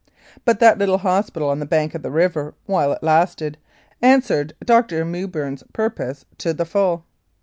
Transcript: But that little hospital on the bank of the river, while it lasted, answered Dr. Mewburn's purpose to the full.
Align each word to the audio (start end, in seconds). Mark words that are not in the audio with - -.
But 0.45 0.59
that 0.59 0.79
little 0.79 0.97
hospital 0.97 1.49
on 1.51 1.59
the 1.59 1.65
bank 1.67 1.93
of 1.93 2.01
the 2.01 2.09
river, 2.09 2.55
while 2.65 2.91
it 2.91 3.03
lasted, 3.03 3.59
answered 4.01 4.55
Dr. 4.65 5.05
Mewburn's 5.05 5.63
purpose 5.73 6.25
to 6.39 6.53
the 6.55 6.65
full. 6.65 7.05